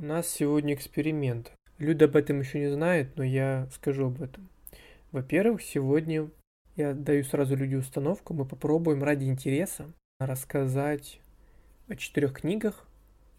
[0.00, 1.52] У нас сегодня эксперимент.
[1.76, 4.48] Люда об этом еще не знает, но я скажу об этом.
[5.12, 6.30] Во-первых, сегодня
[6.74, 8.32] я даю сразу Люде установку.
[8.32, 11.20] Мы попробуем ради интереса рассказать
[11.86, 12.88] о четырех книгах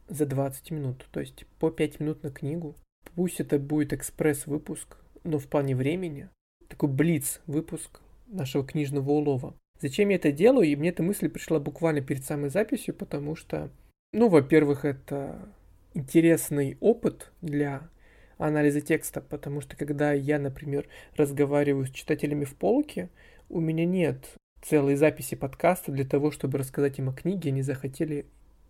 [0.08, 1.08] за 20 минут.
[1.10, 2.76] То есть по 5 минут на книгу.
[3.16, 6.30] Пусть это будет экспресс-выпуск, но в плане времени.
[6.68, 9.56] Такой блиц-выпуск нашего книжного улова.
[9.80, 10.68] Зачем я это делаю?
[10.68, 13.72] И мне эта мысль пришла буквально перед самой записью, потому что,
[14.14, 15.50] ну, во-первых, это
[15.94, 17.90] интересный опыт для
[18.38, 23.10] анализа текста, потому что когда я, например, разговариваю с читателями в полке,
[23.50, 24.26] у меня нет
[24.62, 28.26] целой записи подкаста для того, чтобы рассказать им о книге, они захотели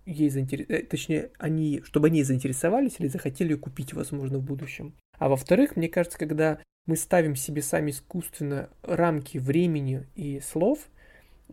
[0.06, 4.94] ей заинтересовать, точнее, они, чтобы они заинтересовались или захотели купить, возможно, в будущем.
[5.18, 10.80] А во-вторых, мне кажется, когда мы ставим себе сами искусственно рамки времени и слов,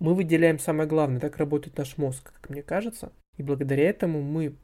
[0.00, 1.20] мы выделяем самое главное.
[1.20, 3.12] Так работает наш мозг, как мне кажется.
[3.36, 4.54] И благодаря этому мы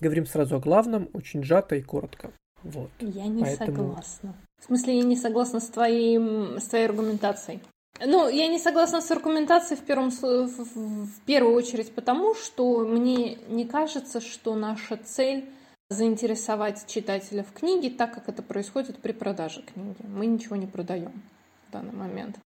[0.00, 2.30] говорим сразу о главном, очень сжато и коротко.
[2.62, 2.90] Вот.
[3.00, 3.76] Я не Поэтому...
[3.76, 4.34] согласна.
[4.60, 7.60] В смысле, я не согласна с, твоим, с твоей аргументацией.
[8.00, 13.64] Ну, я не согласна с аргументацией в, первом, в, первую очередь потому, что мне не
[13.64, 15.48] кажется, что наша цель
[15.90, 19.96] заинтересовать читателя в книге так, как это происходит при продаже книги.
[20.08, 21.22] Мы ничего не продаем
[21.68, 22.38] в данный момент.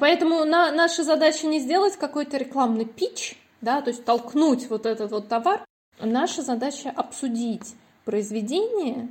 [0.00, 5.10] Поэтому на, наша задача не сделать какой-то рекламный пич, да, то есть толкнуть вот этот
[5.10, 5.64] вот товар.
[6.00, 9.08] Наша задача обсудить произведение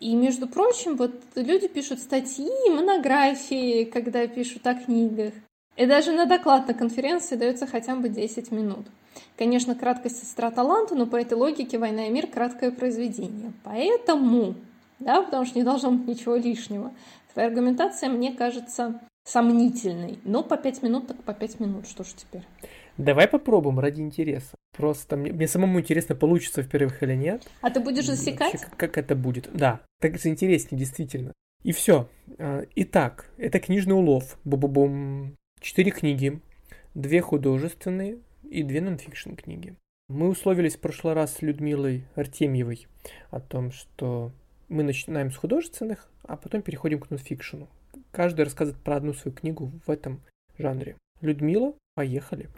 [0.00, 5.34] и, между прочим, вот люди пишут статьи, монографии, когда пишут о книгах.
[5.76, 8.86] И даже на доклад на конференции дается хотя бы 10 минут.
[9.36, 13.52] Конечно, краткость сестра таланта, но по этой логике «Война и мир»— краткое произведение.
[13.64, 14.54] Поэтому,
[14.98, 16.92] да, потому что не должно быть ничего лишнего.
[17.32, 20.18] Твоя аргументация мне кажется сомнительной.
[20.24, 21.86] Но по 5 минут, так по 5 минут.
[21.88, 22.42] Что ж теперь?
[22.98, 24.56] Давай попробуем ради интереса.
[24.76, 27.48] Просто мне, мне самому интересно, получится в-первых или нет.
[27.60, 28.52] А ты будешь засекать?
[28.52, 29.48] Вообще, как, как это будет?
[29.52, 31.32] Да, так это интереснее, действительно.
[31.62, 32.08] И все.
[32.38, 34.38] А, итак, это книжный улов.
[34.44, 35.36] Бу-бу-бум.
[35.60, 36.40] Четыре книги.
[36.94, 39.76] Две художественные и две нонфикшн книги.
[40.08, 42.88] Мы условились в прошлый раз с Людмилой Артемьевой
[43.30, 44.32] о том, что
[44.68, 47.68] мы начинаем с художественных, а потом переходим к нонфикшену.
[48.10, 50.20] Каждый рассказывает про одну свою книгу в этом
[50.58, 50.96] жанре.
[51.20, 52.48] Людмила, поехали.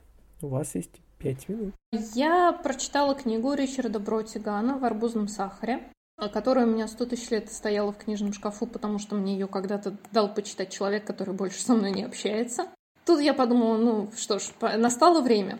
[0.42, 1.72] У вас есть пять минут.
[2.14, 5.88] Я прочитала книгу Ричарда Бротигана «В арбузном сахаре»,
[6.32, 9.97] которая у меня сто тысяч лет стояла в книжном шкафу, потому что мне ее когда-то
[10.10, 12.66] дал почитать человек, который больше со мной не общается.
[13.06, 15.58] Тут я подумала, ну что ж, настало время.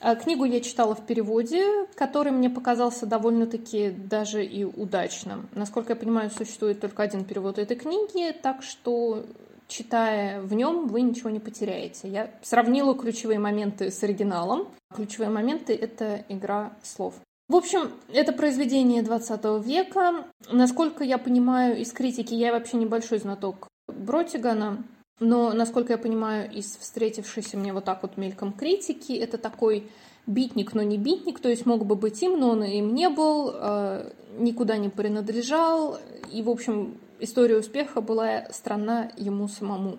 [0.00, 5.48] А книгу я читала в переводе, который мне показался довольно-таки даже и удачным.
[5.54, 9.24] Насколько я понимаю, существует только один перевод этой книги, так что
[9.68, 12.08] читая в нем, вы ничего не потеряете.
[12.08, 14.68] Я сравнила ключевые моменты с оригиналом.
[14.94, 17.14] Ключевые моменты— это игра слов.
[17.48, 20.24] В общем, это произведение 20 века.
[20.50, 24.82] Насколько я понимаю из критики, я вообще небольшой знаток Бротигана,
[25.20, 29.90] но, насколько я понимаю, из встретившейся мне вот так вот мельком критики, это такой
[30.26, 33.52] битник, но не битник, то есть мог бы быть им, но он им не был,
[33.54, 35.98] э, никуда не принадлежал,
[36.32, 39.98] и, в общем, история успеха была странна ему самому.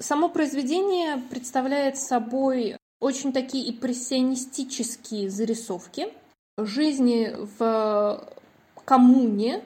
[0.00, 6.08] Само произведение представляет собой очень такие импрессионистические зарисовки
[6.58, 8.28] жизни в
[8.84, 9.62] коммуне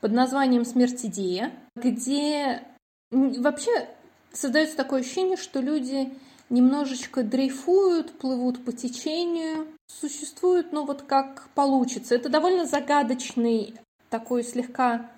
[0.00, 2.62] под названием «Смерть идея», где
[3.10, 3.88] вообще
[4.32, 6.12] создается такое ощущение, что люди
[6.50, 12.14] немножечко дрейфуют, плывут по течению, существуют, ну вот как получится.
[12.14, 13.74] Это довольно загадочный,
[14.10, 15.10] такой слегка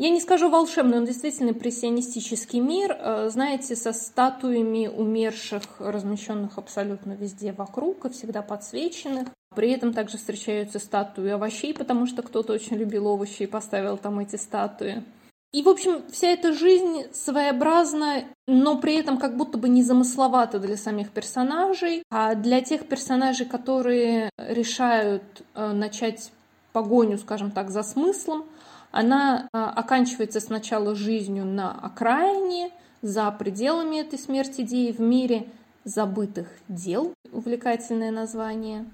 [0.00, 7.12] я не скажу волшебный, он действительно импрессионистический мир, э, знаете, со статуями умерших, размещенных абсолютно
[7.12, 9.28] везде вокруг и всегда подсвеченных.
[9.54, 14.20] При этом также встречаются статуи овощей, потому что кто-то очень любил овощи и поставил там
[14.20, 15.04] эти статуи.
[15.52, 20.78] И, в общем, вся эта жизнь своеобразна, но при этом как будто бы незамысловата для
[20.78, 22.04] самих персонажей.
[22.10, 26.32] А для тех персонажей, которые решают э, начать
[26.72, 28.46] погоню, скажем так, за смыслом,
[28.90, 32.70] она а, оканчивается сначала жизнью на окраине,
[33.02, 35.46] за пределами этой смерти идеи в мире
[35.84, 38.84] забытых дел, увлекательное название,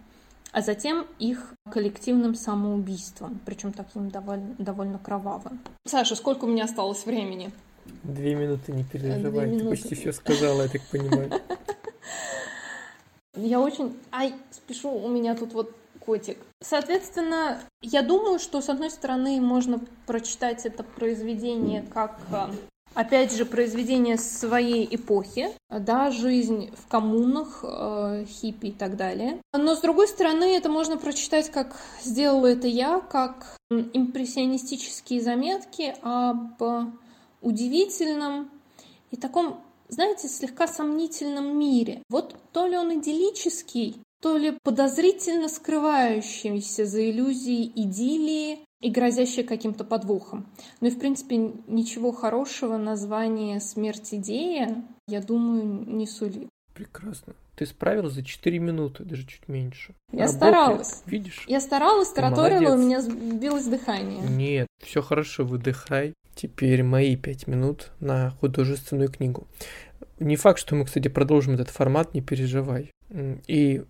[0.53, 5.61] а затем их коллективным самоубийством, причем таким довольно, довольно кровавым.
[5.87, 7.51] Саша, сколько у меня осталось времени?
[8.03, 9.65] Две минуты, не переживай, минуты.
[9.65, 11.31] ты почти все сказала, я так понимаю.
[13.37, 13.95] Я очень...
[14.13, 16.39] Ай, спешу, у меня тут вот котик.
[16.63, 22.47] Соответственно, я думаю, что, с одной стороны, можно прочитать это произведение как э,
[22.97, 29.39] опять же, произведение своей эпохи, да, жизнь в коммунах, э, хиппи и так далее.
[29.53, 36.63] Но, с другой стороны, это можно прочитать, как сделала это я, как импрессионистические заметки об
[37.43, 38.51] удивительном
[39.11, 42.03] и таком, знаете, слегка сомнительном мире.
[42.09, 49.85] Вот то ли он идиллический, то ли подозрительно скрывающийся за иллюзией идиллии, и грозящее каким-то
[49.85, 50.47] подвохом.
[50.81, 56.49] Ну и, в принципе, ничего хорошего название «Смерть идея», я думаю, не сулит.
[56.75, 57.35] Прекрасно.
[57.55, 59.95] Ты справилась за 4 минуты, даже чуть меньше.
[60.11, 61.03] Я Работает, старалась.
[61.07, 61.45] Видишь?
[61.47, 64.21] Я старалась, тараторила, у меня сбилось дыхание.
[64.29, 66.15] Нет, все хорошо, выдыхай.
[66.35, 69.47] Теперь мои 5 минут на художественную книгу.
[70.19, 72.91] Не факт, что мы, кстати, продолжим этот формат, не переживай.
[73.47, 73.85] И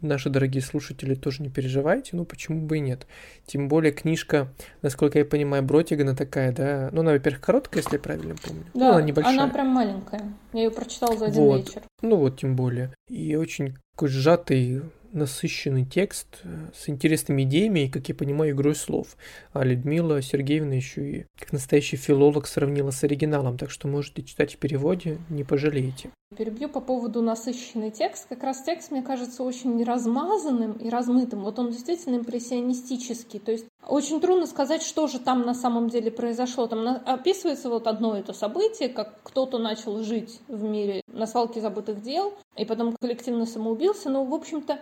[0.00, 3.06] наши дорогие слушатели, тоже не переживайте, ну почему бы и нет.
[3.46, 4.52] Тем более книжка,
[4.82, 8.64] насколько я понимаю, Бротигана такая, да, ну она, во-первых, короткая, если я правильно помню.
[8.74, 9.34] Да, ну, она небольшая.
[9.34, 10.32] Она прям маленькая.
[10.52, 11.68] Я ее прочитала за один вот.
[11.68, 11.82] вечер.
[12.02, 12.92] Ну вот, тем более.
[13.08, 18.74] И очень такой сжатый насыщенный текст э, с интересными идеями и, как я понимаю, игрой
[18.74, 19.16] слов.
[19.52, 24.54] А Людмила Сергеевна еще и как настоящий филолог сравнила с оригиналом, так что можете читать
[24.54, 26.10] в переводе, не пожалеете.
[26.36, 28.28] Перебью по поводу насыщенный текст.
[28.28, 31.42] Как раз текст, мне кажется, очень размазанным и размытым.
[31.42, 33.40] Вот он действительно импрессионистический.
[33.40, 36.68] То есть очень трудно сказать, что же там на самом деле произошло.
[36.68, 42.00] Там описывается вот одно это событие, как кто-то начал жить в мире на свалке забытых
[42.00, 44.08] дел, и потом коллективно самоубился.
[44.08, 44.78] Но, в общем-то,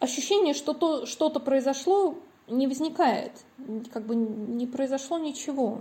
[0.00, 2.16] ощущение, что то, что-то произошло,
[2.48, 3.30] не возникает.
[3.92, 5.78] Как бы не произошло ничего.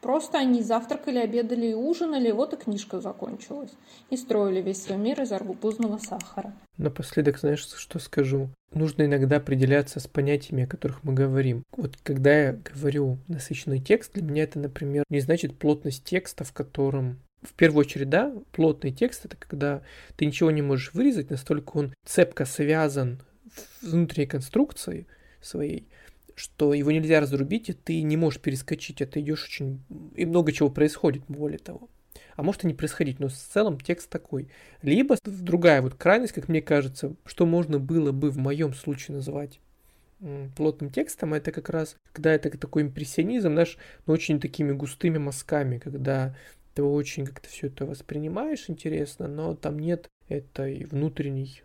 [0.00, 3.70] Просто они завтракали, обедали и ужинали, вот и книжка закончилась.
[4.08, 6.54] И строили весь свой мир из арбузного сахара.
[6.78, 8.48] Напоследок, знаешь, что скажу?
[8.72, 11.64] Нужно иногда определяться с понятиями, о которых мы говорим.
[11.76, 16.52] Вот когда я говорю насыщенный текст, для меня это, например, не значит плотность текста, в
[16.52, 19.82] котором в первую очередь, да, плотный текст это когда
[20.16, 23.20] ты ничего не можешь вырезать, настолько он цепко связан
[23.82, 25.06] внутренней конструкции
[25.40, 25.88] своей,
[26.40, 29.82] что его нельзя разрубить, и ты не можешь перескочить, это идешь очень...
[30.16, 31.90] И много чего происходит, более того.
[32.34, 34.48] А может и не происходить, но в целом текст такой.
[34.80, 39.60] Либо другая вот крайность, как мне кажется, что можно было бы в моем случае назвать
[40.56, 43.76] плотным текстом, это как раз, когда это такой импрессионизм, наш,
[44.06, 46.34] но очень такими густыми мазками, когда
[46.74, 51.62] ты очень как-то все это воспринимаешь интересно, но там нет этой внутренней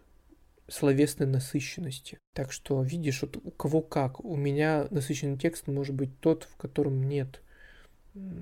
[0.67, 2.19] словесной насыщенности.
[2.33, 4.23] Так что видишь, вот у кого как.
[4.23, 7.41] У меня насыщенный текст может быть тот, в котором нет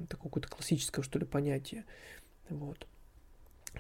[0.08, 1.86] такого какого-то классического, что ли, понятия.
[2.50, 2.88] Вот.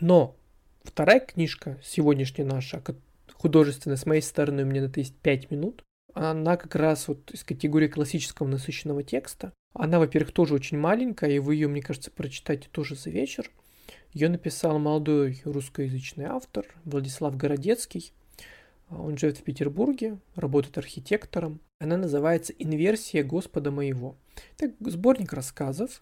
[0.02, 0.36] Но
[0.84, 2.84] вторая книжка, сегодняшняя наша,
[3.34, 5.84] художественная, с моей стороны, у меня на это есть 5 минут.
[6.14, 9.54] Она как раз вот из категории классического насыщенного текста.
[9.74, 13.50] Она, во-первых, тоже очень маленькая, и вы ее, мне кажется, прочитаете тоже за вечер.
[14.14, 18.14] Ее написал молодой русскоязычный автор Владислав Городецкий.
[19.00, 21.60] Он живет в Петербурге, работает архитектором.
[21.80, 24.16] Она называется «Инверсия Господа моего».
[24.60, 26.02] Это сборник рассказов,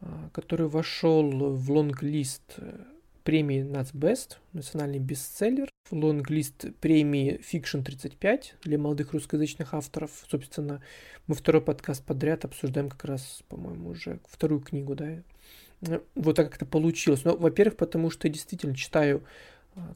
[0.00, 2.84] а, который вошел в лонг-лист э,
[3.22, 10.10] премии Nacbest, национальный бестселлер, в лонг-лист премии Fiction 35 для молодых русскоязычных авторов.
[10.30, 10.82] Собственно,
[11.26, 15.22] мы второй подкаст подряд обсуждаем как раз, по-моему, уже вторую книгу, да.
[16.14, 17.24] Вот так как это получилось.
[17.24, 19.24] Но, во-первых, потому что я действительно читаю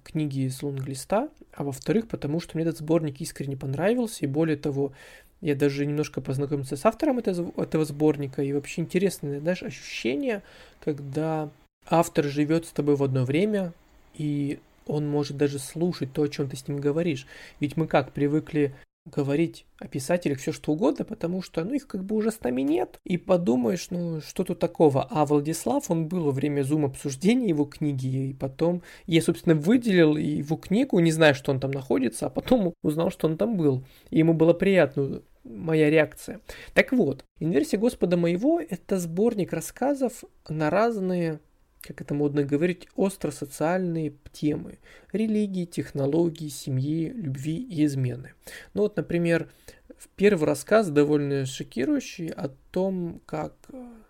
[0.02, 4.92] книги из лонглиста, а во-вторых, потому что мне этот сборник искренне понравился, и более того,
[5.40, 10.42] я даже немножко познакомился с автором этого, сборника, и вообще интересное, знаешь, ощущение,
[10.80, 11.50] когда
[11.86, 13.72] автор живет с тобой в одно время,
[14.14, 17.26] и он может даже слушать то, о чем ты с ним говоришь.
[17.60, 22.04] Ведь мы как привыкли говорить о писателях все что угодно, потому что, ну, их как
[22.04, 22.98] бы уже с нами нет.
[23.04, 25.06] И подумаешь, ну, что тут такого.
[25.10, 30.56] А Владислав, он был во время зум-обсуждения его книги, и потом я, собственно, выделил его
[30.56, 33.84] книгу, не знаю, что он там находится, а потом узнал, что он там был.
[34.10, 36.40] И ему было приятно моя реакция.
[36.72, 41.40] Так вот, «Инверсия Господа моего»— это сборник рассказов на разные
[41.84, 44.78] как это модно говорить, остро-социальные темы.
[45.12, 48.32] Религии, технологии, семьи, любви и измены.
[48.72, 49.50] Ну вот, например,
[50.16, 53.54] первый рассказ довольно шокирующий о том, как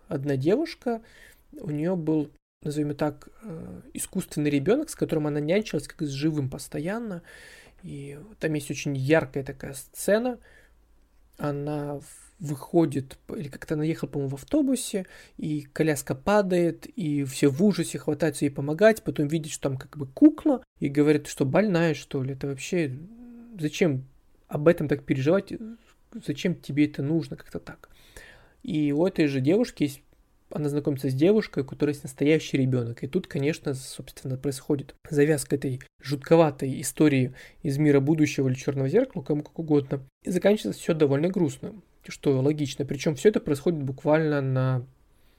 [0.07, 1.01] одна девушка,
[1.51, 2.31] у нее был,
[2.63, 7.23] назовем так, э, искусственный ребенок, с которым она нянчилась как с живым постоянно.
[7.83, 10.39] И там есть очень яркая такая сцена.
[11.37, 11.99] Она
[12.39, 15.05] выходит, или как-то она ехала, по-моему, в автобусе,
[15.37, 19.97] и коляска падает, и все в ужасе хватаются ей помогать, потом видит, что там как
[19.97, 22.97] бы кукла, и говорит, что больная, что ли, это вообще,
[23.59, 24.05] зачем
[24.47, 25.53] об этом так переживать,
[26.25, 27.89] зачем тебе это нужно, как-то так.
[28.63, 30.01] И у этой же девушки есть
[30.51, 33.03] она знакомится с девушкой, у которой есть настоящий ребенок.
[33.03, 39.23] И тут, конечно, собственно, происходит завязка этой жутковатой истории из мира будущего или черного зеркала,
[39.23, 40.07] кому как угодно.
[40.23, 41.73] И заканчивается все довольно грустно,
[42.11, 42.85] что логично.
[42.85, 44.85] Причем все это происходит буквально на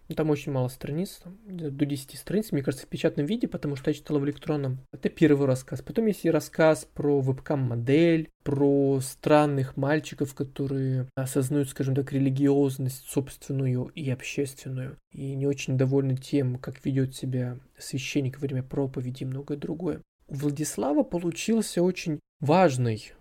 [0.08, 3.74] ну, там очень мало страниц, там, до 10 страниц, мне кажется, в печатном виде, потому
[3.74, 4.78] что я читала в электронном.
[4.92, 5.82] Это первый рассказ.
[5.82, 13.90] Потом есть и рассказ про вебкам-модель, про странных мальчиков, которые осознают, скажем так, религиозность собственную
[13.94, 19.26] и общественную, и не очень довольны тем, как ведет себя священник во время проповеди и
[19.26, 20.02] многое другое.
[20.28, 23.12] У Владислава получился очень важный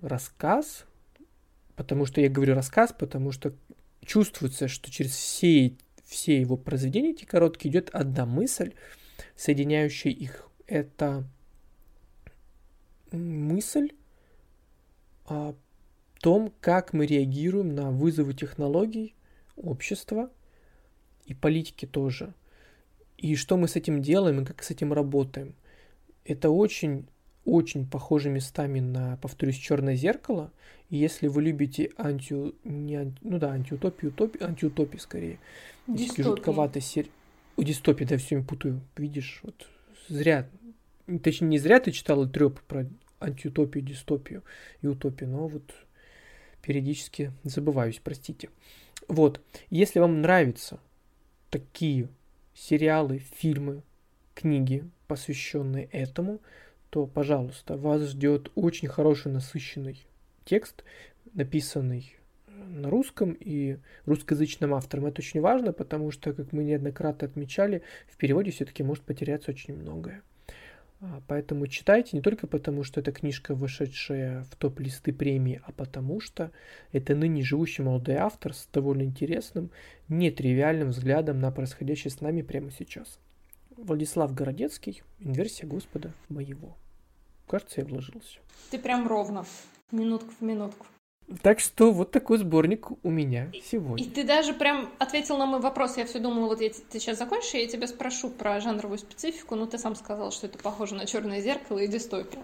[0.00, 0.86] рассказ,
[1.80, 3.54] потому что я говорю рассказ, потому что
[4.04, 8.74] чувствуется, что через все все его произведения, эти короткие, идет одна мысль,
[9.34, 10.46] соединяющая их.
[10.66, 11.24] Это
[13.12, 13.92] мысль
[15.24, 15.54] о
[16.20, 19.14] том, как мы реагируем на вызовы технологий,
[19.56, 20.30] общества
[21.24, 22.34] и политики тоже.
[23.16, 25.54] И что мы с этим делаем и как с этим работаем.
[26.26, 27.06] Это очень
[27.44, 30.52] очень похожи местами на, повторюсь, черное зеркало.
[30.90, 32.34] Если вы любите анти...
[32.64, 33.18] Не анти...
[33.22, 35.38] Ну да, антиутопию, утопию, антиутопию скорее.
[35.86, 36.24] Дистопия.
[36.24, 37.06] жутковатый сер...
[37.56, 38.80] У дистопии, да, все путаю.
[38.96, 39.66] Видишь, вот
[40.08, 40.48] зря.
[41.22, 42.86] Точнее, не зря ты читала треп про
[43.20, 44.42] антиутопию, дистопию
[44.82, 45.74] и утопию, но вот
[46.62, 48.50] периодически забываюсь, простите.
[49.08, 50.80] Вот, если вам нравятся
[51.50, 52.08] такие
[52.54, 53.82] сериалы, фильмы,
[54.34, 56.40] книги, посвященные этому,
[56.90, 60.04] то, пожалуйста, вас ждет очень хороший насыщенный
[60.50, 60.82] текст,
[61.32, 62.16] написанный
[62.48, 65.06] на русском и русскоязычным автором.
[65.06, 69.76] Это очень важно, потому что, как мы неоднократно отмечали, в переводе все-таки может потеряться очень
[69.76, 70.22] многое.
[71.00, 76.20] А, поэтому читайте не только потому, что это книжка, вышедшая в топ-листы премии, а потому
[76.20, 76.50] что
[76.90, 79.70] это ныне живущий молодой автор с довольно интересным,
[80.08, 83.20] нетривиальным взглядом на происходящее с нами прямо сейчас.
[83.76, 86.76] Владислав Городецкий, инверсия Господа моего.
[87.46, 88.40] Кажется, я вложился.
[88.70, 89.44] Ты прям ровно,
[89.92, 90.86] минутку в минутку.
[91.42, 94.04] Так что вот такой сборник у меня сегодня.
[94.04, 95.96] И ты даже прям ответил на мой вопрос.
[95.96, 99.66] Я все думала, вот я, ты сейчас закончишь, я тебя спрошу про жанровую специфику, но
[99.66, 102.42] ты сам сказал, что это похоже на черное зеркало и дистопию.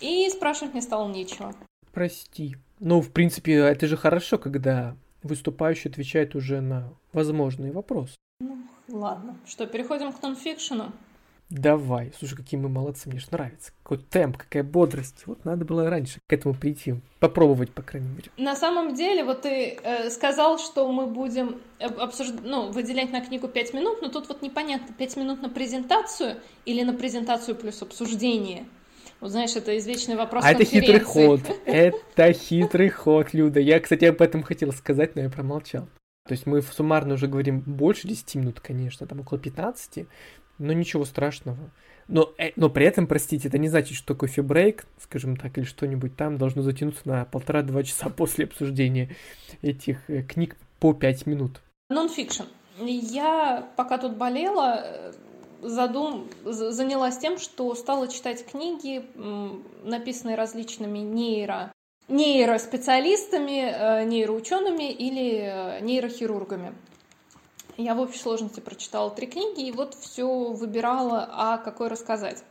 [0.00, 1.54] И спрашивать мне стало нечего.
[1.92, 2.56] Прости.
[2.80, 8.16] Ну, в принципе, это же хорошо, когда выступающий отвечает уже на возможные вопросы.
[8.40, 8.56] Ну,
[8.88, 9.36] ладно.
[9.46, 10.92] Что, переходим к нонфикшену?
[11.52, 12.12] Давай.
[12.18, 13.72] Слушай, какие мы молодцы, мне же нравится.
[13.82, 15.26] Какой темп, какая бодрость.
[15.26, 16.94] Вот надо было раньше к этому прийти.
[17.20, 18.30] Попробовать, по крайней мере.
[18.38, 23.48] На самом деле, вот ты э, сказал, что мы будем обсуждать, ну, выделять на книгу
[23.48, 28.64] 5 минут, но тут вот непонятно, 5 минут на презентацию или на презентацию плюс обсуждение.
[29.20, 31.40] Вот знаешь, это извечный вопрос А это хитрый ход.
[31.66, 33.60] Это хитрый ход, Люда.
[33.60, 35.86] Я, кстати, об этом хотел сказать, но я промолчал.
[36.26, 40.06] То есть мы суммарно уже говорим больше 10 минут, конечно, там около 15,
[40.58, 41.70] но ничего страшного.
[42.08, 46.16] Но, э, но при этом, простите, это не значит, что кофе-брейк, скажем так, или что-нибудь
[46.16, 49.14] там должно затянуться на полтора-два часа после обсуждения
[49.62, 51.60] этих э, книг по пять минут.
[51.90, 52.44] Нонфикшн.
[52.78, 55.12] Я, пока тут болела, э,
[55.62, 56.28] задум...
[56.44, 59.04] занялась тем, что стала читать книги,
[59.84, 61.72] написанные различными нейро
[62.08, 66.74] нейроспециалистами, нейроучеными или нейрохирургами.
[67.76, 72.44] Я в общей сложности прочитала три книги и вот все выбирала, а какой рассказать.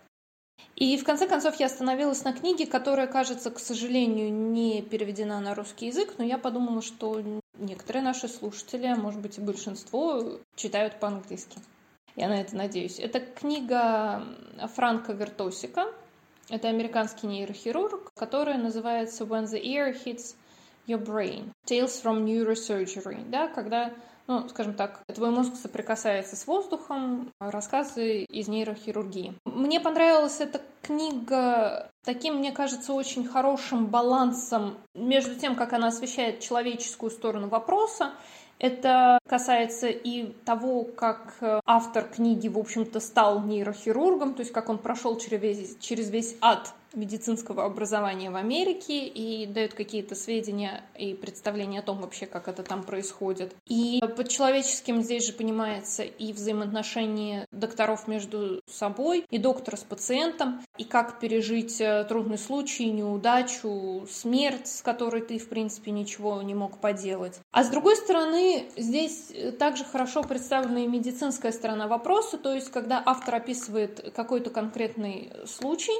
[0.75, 5.53] И в конце концов я остановилась на книге, которая, кажется, к сожалению, не переведена на
[5.53, 7.21] русский язык, но я подумала, что
[7.57, 11.59] некоторые наши слушатели, а может быть и большинство, читают по-английски.
[12.15, 12.99] Я на это надеюсь.
[12.99, 14.23] Это книга
[14.75, 15.85] Франка Вертосика.
[16.49, 20.35] Это американский нейрохирург, которая называется When the Ear Hits
[20.87, 21.51] Your Brain.
[21.65, 23.29] Tales from Neurosurgery.
[23.29, 23.93] Да, когда
[24.31, 29.33] ну, скажем так, твой мозг соприкасается с воздухом, рассказы из нейрохирургии.
[29.43, 36.39] Мне понравилась эта книга таким, мне кажется, очень хорошим балансом между тем, как она освещает
[36.39, 38.11] человеческую сторону вопроса,
[38.57, 44.77] это касается и того, как автор книги, в общем-то, стал нейрохирургом, то есть как он
[44.77, 51.13] прошел через весь, через весь ад медицинского образования в Америке и дает какие-то сведения и
[51.13, 53.55] представления о том вообще, как это там происходит.
[53.65, 60.61] И под человеческим здесь же понимается и взаимоотношения докторов между собой, и доктора с пациентом,
[60.77, 66.53] и как пережить э, трудный случай, неудачу, смерть, с которой ты, в принципе, ничего не
[66.53, 67.39] мог поделать.
[67.51, 73.01] А с другой стороны, здесь также хорошо представлена и медицинская сторона вопроса, то есть когда
[73.05, 75.93] автор описывает какой-то конкретный случай,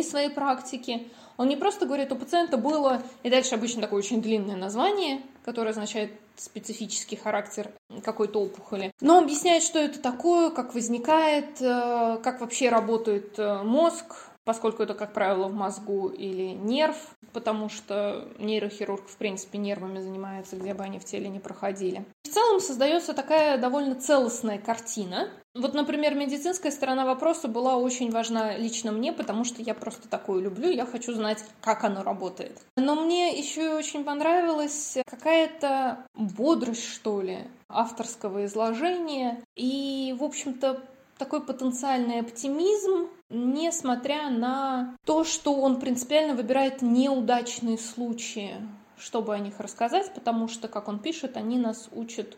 [0.00, 1.08] из своей практики.
[1.36, 5.70] Он не просто говорит, у пациента было, и дальше обычно такое очень длинное название, который
[5.70, 7.70] означает специфический характер
[8.04, 8.92] какой-то опухоли.
[9.00, 14.94] Но объясняет, что это такое, как возникает, э, как вообще работает э, мозг, поскольку это,
[14.94, 16.96] как правило, в мозгу или нерв,
[17.32, 22.04] потому что нейрохирург, в принципе, нервами занимается, где бы они в теле не проходили.
[22.22, 25.28] В целом создается такая довольно целостная картина.
[25.54, 30.40] Вот, например, медицинская сторона вопроса была очень важна лично мне, потому что я просто такое
[30.40, 32.60] люблю, я хочу знать, как оно работает.
[32.76, 37.38] Но мне еще очень понравилась какая-то бодрость, что ли,
[37.68, 39.42] авторского изложения.
[39.56, 40.82] И, в общем-то,
[41.18, 48.54] такой потенциальный оптимизм, несмотря на то, что он принципиально выбирает неудачные случаи,
[48.98, 52.36] чтобы о них рассказать, потому что, как он пишет, они нас учат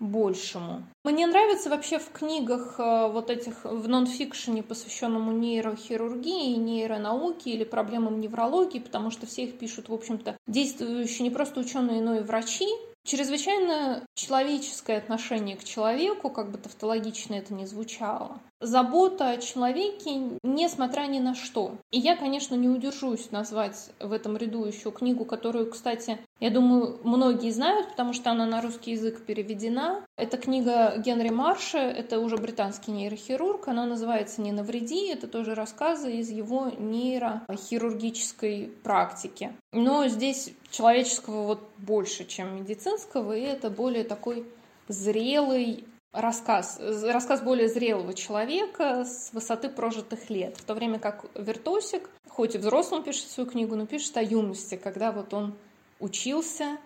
[0.00, 0.82] большему.
[1.04, 8.18] Мне нравится вообще в книгах э, вот этих, в нонфикшене, посвященному нейрохирургии, нейронауке или проблемам
[8.18, 12.66] неврологии, потому что все их пишут, в общем-то, действующие не просто ученые, но и врачи,
[13.04, 18.40] Чрезвычайно человеческое отношение к человеку, как бы тавтологично это ни звучало.
[18.60, 21.78] Забота о человеке, несмотря ни на что.
[21.90, 27.00] И я, конечно, не удержусь назвать в этом ряду еще книгу, которую, кстати, я думаю,
[27.02, 30.04] многие знают, потому что она на русский язык переведена.
[30.18, 36.16] Это книга Генри Марша, это уже британский нейрохирург, она называется «Не навреди», это тоже рассказы
[36.16, 39.54] из его нейрохирургической практики.
[39.72, 44.44] Но здесь человеческого вот больше, чем медицинского, и это более такой
[44.88, 52.08] зрелый рассказ, рассказ более зрелого человека с высоты прожитых лет, в то время как Вертосик,
[52.28, 55.54] хоть и взрослым пишет свою книгу, но пишет о юности, когда вот он
[55.98, 56.78] учился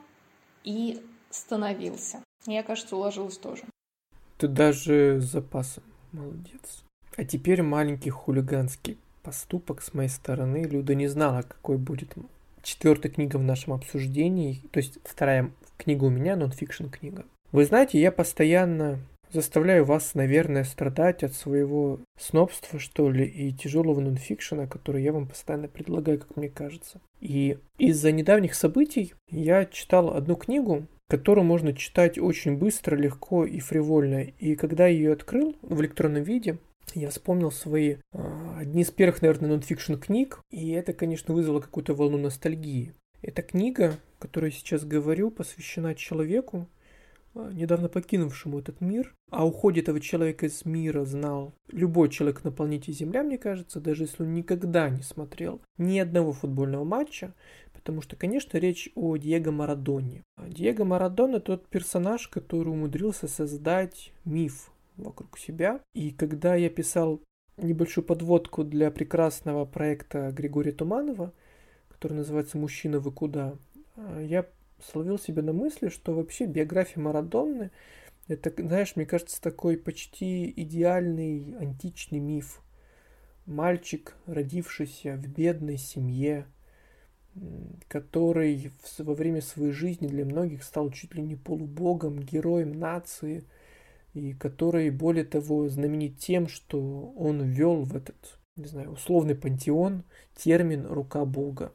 [0.62, 2.22] и становился.
[2.46, 3.62] Я, кажется, уложилась тоже.
[4.38, 5.84] Ты даже с запасом.
[6.12, 6.84] Молодец.
[7.16, 10.64] А теперь маленький хулиганский поступок с моей стороны.
[10.64, 12.14] Люда не знала, какой будет
[12.62, 17.24] четвертая книга в нашем обсуждении, то есть вторая книга у меня, нонфикшн книга.
[17.52, 18.98] Вы знаете, я постоянно
[19.34, 25.28] заставляю вас, наверное, страдать от своего снобства, что ли, и тяжелого нонфикшена, который я вам
[25.28, 27.00] постоянно предлагаю, как мне кажется.
[27.20, 33.60] И из-за недавних событий я читал одну книгу, которую можно читать очень быстро, легко и
[33.60, 34.22] фривольно.
[34.22, 36.58] И когда я ее открыл в электронном виде,
[36.94, 41.94] я вспомнил свои э, одни из первых, наверное, нонфикшн книг, и это, конечно, вызвало какую-то
[41.94, 42.92] волну ностальгии.
[43.22, 46.68] Эта книга, о которой я сейчас говорю, посвящена человеку,
[47.34, 49.14] э, недавно покинувшему этот мир.
[49.36, 54.04] А уходе этого человека из мира знал любой человек на планете Земля, мне кажется, даже
[54.04, 57.34] если он никогда не смотрел ни одного футбольного матча,
[57.72, 60.22] потому что, конечно, речь о Диего Марадоне.
[60.38, 65.80] Диего Марадона тот персонаж, который умудрился создать миф вокруг себя.
[65.94, 67.20] И когда я писал
[67.56, 71.32] небольшую подводку для прекрасного проекта Григория Туманова,
[71.88, 73.54] который называется «Мужчина, вы куда?»,
[73.96, 74.46] я
[74.92, 77.72] словил себя на мысли, что вообще биография Марадонны
[78.28, 82.62] это, знаешь, мне кажется, такой почти идеальный античный миф.
[83.46, 86.46] Мальчик, родившийся в бедной семье,
[87.88, 93.44] который во время своей жизни для многих стал чуть ли не полубогом, героем нации–
[94.14, 100.04] и который, более того, знаменит тем, что он ввел в этот, не знаю, условный пантеон
[100.36, 101.72] термин «рука Бога»,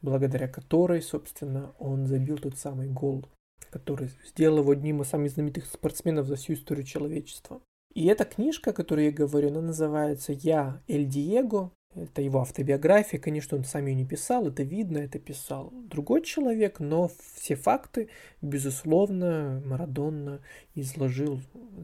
[0.00, 3.26] благодаря которой, собственно, он забил тот самый гол,
[3.70, 7.60] который сделал его одним из самых знаменитых спортсменов за всю историю человечества.
[7.94, 13.18] И эта книжка, о которой я говорю, она называется «Я Эль Диего», это его автобиография,
[13.18, 18.10] конечно, он сам ее не писал, это видно, это писал другой человек, но все факты,
[18.40, 20.40] безусловно, Марадонна
[20.76, 21.40] изложил,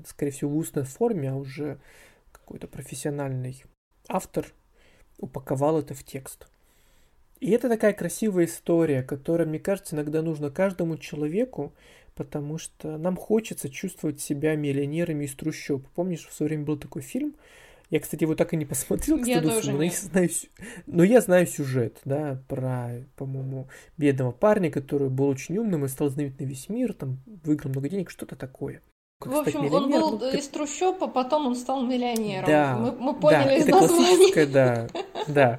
[0.06, 1.80] скорее всего, в устной форме, а уже
[2.30, 3.64] какой-то профессиональный
[4.08, 4.46] автор
[5.18, 6.46] упаковал это в текст.
[7.40, 11.74] И это такая красивая история, которая, мне кажется, иногда нужна каждому человеку,
[12.14, 15.86] потому что нам хочется чувствовать себя миллионерами из трущоб.
[15.94, 17.34] Помнишь, в свое время был такой фильм
[17.90, 20.28] я, кстати, его так и не посмотрел, кстати, я тоже но, я знаю,
[20.86, 26.08] но я знаю сюжет, да, про, по-моему, бедного парня, который был очень умным и стал
[26.08, 28.82] знаменит на весь мир, там, выиграл много денег, что-то такое.
[29.20, 32.46] Как в общем, он был ну, из трущоб, а потом он стал миллионером.
[32.46, 34.88] Да, мы, мы поняли да, из это классическое, да,
[35.28, 35.58] да.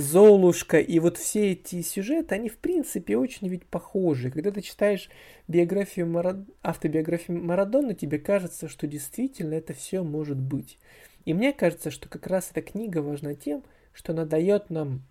[0.00, 4.30] Золушка и вот все эти сюжеты, они в принципе очень ведь похожи.
[4.30, 5.08] Когда ты читаешь
[5.48, 6.38] биографию Марад...
[6.62, 10.78] автобиографию Марадона, тебе кажется, что действительно это все может быть.
[11.24, 15.02] И мне кажется, что как раз эта книга важна тем, что она дает нам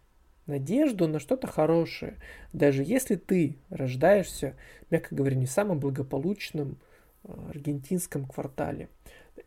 [0.46, 2.18] надежду на что-то хорошее.
[2.54, 4.56] Даже если ты рождаешься,
[4.90, 6.78] мягко говоря, не в самом благополучном
[7.24, 8.90] э, аргентинском квартале.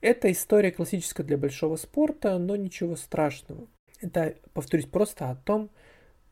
[0.01, 3.67] Это история классическая для большого спорта, но ничего страшного.
[4.01, 5.71] Это, повторюсь, просто о том,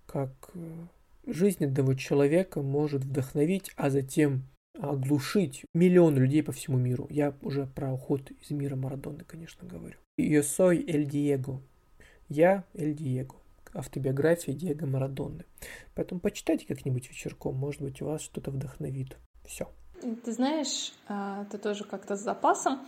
[0.07, 0.87] как э,
[1.26, 4.44] жизнь одного человека может вдохновить, а затем
[4.81, 7.07] оглушить миллион людей по всему миру.
[7.11, 9.96] Я уже про уход из мира Марадоны, конечно, говорю.
[10.18, 11.61] Soy el Diego.
[12.29, 13.37] Я Эль Диего.
[13.72, 15.44] Автобиография Диего Марадоны.
[15.94, 19.16] Поэтому почитайте как-нибудь вечерком, может быть, у вас что-то вдохновит.
[19.44, 19.68] Все.
[20.24, 22.81] Ты знаешь, а, ты тоже как-то с запасом.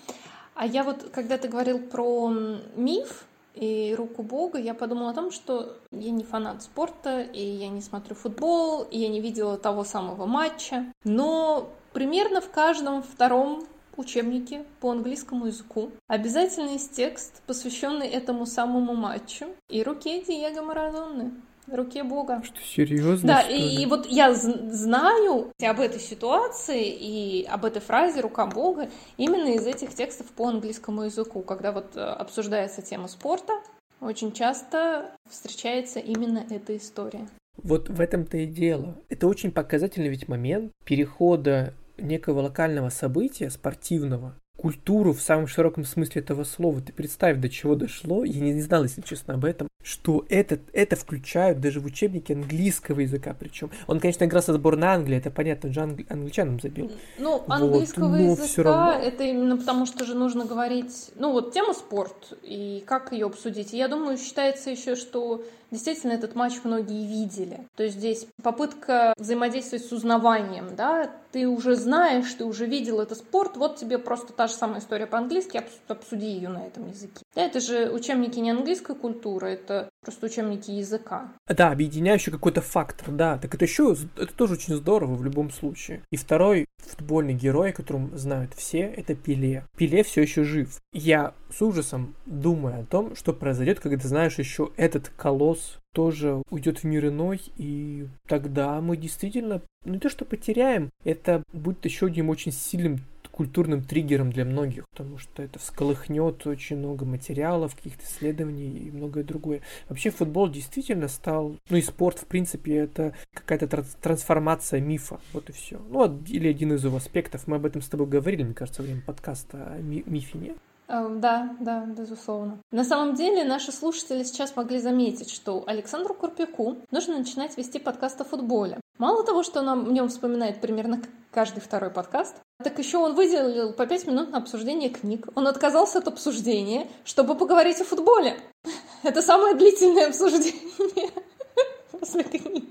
[0.55, 2.31] А я вот, когда ты говорил про
[2.75, 3.28] миф
[3.59, 7.81] и руку Бога, я подумала о том, что я не фанат спорта, и я не
[7.81, 10.92] смотрю футбол, и я не видела того самого матча.
[11.05, 13.66] Но примерно в каждом втором
[13.97, 21.33] учебнике по английскому языку обязательно есть текст, посвященный этому самому матчу и руке Диего Марадонны
[21.72, 22.42] руке Бога.
[22.44, 23.26] Что, серьезно?
[23.26, 28.88] Да, и, и вот я знаю об этой ситуации и об этой фразе «рука Бога»
[29.16, 33.52] именно из этих текстов по английскому языку, когда вот э, обсуждается тема спорта,
[34.00, 37.26] очень часто встречается именно эта история.
[37.57, 38.96] Вот в этом-то и дело.
[39.09, 46.21] Это очень показательный ведь момент перехода некого локального события спортивного культуру в самом широком смысле
[46.21, 46.81] этого слова.
[46.81, 50.59] Ты представь, до чего дошло, я не, не знал, если честно, об этом, что это,
[50.73, 53.71] это включают даже в учебнике английского языка причем.
[53.87, 56.05] Он, конечно, играл со сборной Англии, это понятно, же англи...
[56.09, 56.90] англичанам забил.
[57.18, 59.07] Ну, английского вот, языка равно...
[59.07, 63.73] это именно потому, что же нужно говорить, ну вот тема спорт и как ее обсудить.
[63.73, 67.61] И я думаю, считается еще, что действительно этот матч многие видели.
[67.76, 73.18] То есть здесь попытка взаимодействовать с узнаванием, да, ты уже знаешь, ты уже видел этот
[73.18, 77.22] спорт, вот тебе просто та же самая история по-английски, обсуди ее на этом языке.
[77.35, 81.29] Да, это же учебники не английской культуры, это просто учебники языка.
[81.47, 83.37] Да, объединяющий какой-то фактор, да.
[83.37, 86.01] Так это еще, это тоже очень здорово в любом случае.
[86.11, 89.66] И второй футбольный герой, о котором знают все, это Пеле.
[89.77, 90.81] Пеле все еще жив.
[90.94, 96.79] Я с ужасом думаю о том, что произойдет, когда знаешь еще этот колосс тоже уйдет
[96.79, 102.07] в мир иной, и тогда мы действительно ну, не то что потеряем, это будет еще
[102.07, 103.01] одним очень сильным
[103.38, 109.22] культурным триггером для многих, потому что это всколыхнет очень много материалов, каких-то исследований и многое
[109.22, 109.61] другое.
[109.88, 115.53] Вообще футбол действительно стал, ну и спорт в принципе это какая-то трансформация мифа, вот и
[115.53, 115.81] все.
[115.88, 118.87] Ну или один из его аспектов, мы об этом с тобой говорили, мне кажется, во
[118.87, 120.57] время подкаста о ми- мифе, нет?
[120.90, 122.59] Эм, да, да, безусловно.
[122.70, 128.18] На самом деле наши слушатели сейчас могли заметить, что Александру Курпяку нужно начинать вести подкаст
[128.22, 128.81] о футболе.
[128.96, 133.74] Мало того, что он в нем вспоминает примерно каждый второй подкаст, так еще он выделил
[133.74, 135.29] по пять минут на обсуждение книг.
[135.35, 138.38] Он отказался от обсуждения, чтобы поговорить о футболе.
[139.03, 141.11] Это самое длительное обсуждение
[141.92, 142.66] после книги.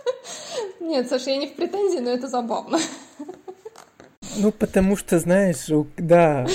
[0.80, 2.78] Нет, Саша, я не в претензии, но это забавно.
[4.36, 6.46] Ну, потому что, знаешь, да,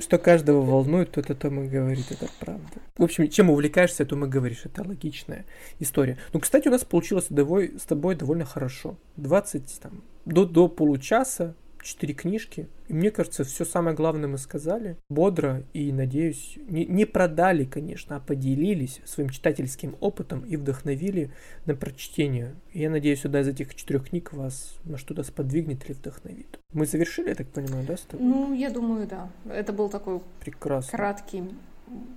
[0.00, 2.66] что каждого волнует, тот о том и говорит, это правда.
[2.96, 5.44] В общем, чем увлекаешься, о том и говоришь, это логичная
[5.78, 6.18] история.
[6.32, 8.96] Ну, кстати, у нас получилось с тобой довольно хорошо.
[9.16, 12.68] 20, там, до, до получаса четыре книжки.
[12.88, 14.96] И мне кажется, все самое главное мы сказали.
[15.08, 21.30] Бодро и, надеюсь, не, не продали, конечно, а поделились своим читательским опытом и вдохновили
[21.66, 22.54] на прочтение.
[22.72, 26.58] И я надеюсь, одна из этих четырех книг вас на что-то сподвигнет или вдохновит.
[26.72, 28.26] Мы завершили, я так понимаю, да, с тобой?
[28.26, 29.30] Ну, я думаю, да.
[29.48, 30.96] Это был такой Прекрасно.
[30.96, 31.44] краткий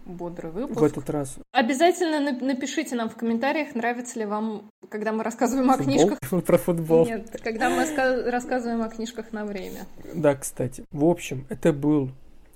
[0.06, 0.80] бодрый выпуск.
[0.80, 1.38] В этот раз.
[1.52, 6.20] Обязательно напишите нам в комментариях, нравится ли вам, когда мы рассказываем о книжках.
[6.46, 7.06] Про футбол.
[7.06, 7.86] Нет, когда мы
[8.30, 9.86] рассказываем о книжках на время.
[10.14, 10.86] Да, кстати.
[10.92, 12.12] В общем, это был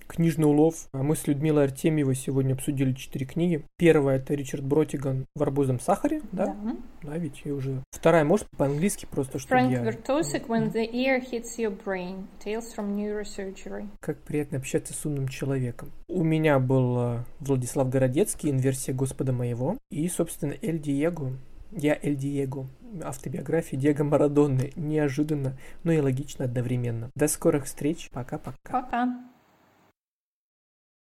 [0.07, 0.87] Книжный улов.
[0.93, 3.63] А мы с Людмилой Артемьевой сегодня обсудили четыре книги.
[3.77, 6.45] Первая это Ричард Бротиган в арбузном сахаре, да?
[6.47, 7.83] Да, да ведь и уже.
[7.91, 9.83] Вторая, может, по-английски просто, что Frank я...
[9.83, 12.25] Vertosik, When the ear hits your brain.
[12.43, 13.87] Tales from Neurosurgery.
[13.99, 15.91] Как приятно общаться с умным человеком.
[16.07, 19.77] У меня был э, Владислав Городецкий, инверсия Господа моего.
[19.91, 21.33] И, собственно, Эль Диего.
[21.71, 22.67] Я Эль Диего
[23.03, 24.71] автобиографии Диего Марадонны.
[24.75, 27.09] Неожиданно, но и логично одновременно.
[27.15, 28.09] До скорых встреч.
[28.11, 28.57] Пока-пока.
[28.63, 28.79] Пока.
[28.79, 28.85] -пока.
[28.85, 29.36] Пока.